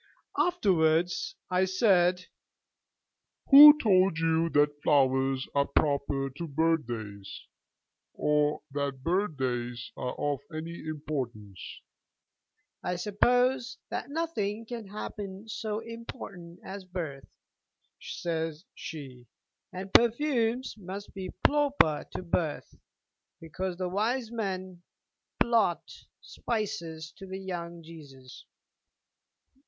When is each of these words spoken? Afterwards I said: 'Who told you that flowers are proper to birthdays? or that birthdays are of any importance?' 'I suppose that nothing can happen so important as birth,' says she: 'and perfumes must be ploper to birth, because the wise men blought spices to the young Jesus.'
Afterwards 0.39 1.35
I 1.51 1.65
said: 1.65 2.25
'Who 3.51 3.77
told 3.77 4.17
you 4.17 4.49
that 4.49 4.81
flowers 4.81 5.47
are 5.53 5.67
proper 5.67 6.31
to 6.37 6.47
birthdays? 6.47 7.43
or 8.15 8.63
that 8.71 9.03
birthdays 9.03 9.91
are 9.95 10.19
of 10.19 10.39
any 10.51 10.79
importance?' 10.87 11.81
'I 12.81 12.95
suppose 12.95 13.77
that 13.91 14.09
nothing 14.09 14.65
can 14.65 14.87
happen 14.87 15.47
so 15.47 15.81
important 15.81 16.61
as 16.63 16.83
birth,' 16.83 17.29
says 17.99 18.65
she: 18.73 19.27
'and 19.71 19.93
perfumes 19.93 20.73
must 20.79 21.13
be 21.13 21.29
ploper 21.45 22.09
to 22.09 22.23
birth, 22.23 22.73
because 23.39 23.77
the 23.77 23.87
wise 23.87 24.31
men 24.31 24.81
blought 25.39 25.91
spices 26.21 27.11
to 27.17 27.27
the 27.27 27.37
young 27.39 27.83
Jesus.' 27.83 28.45